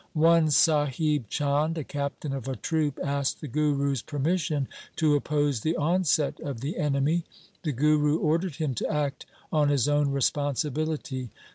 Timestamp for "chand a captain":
1.29-2.33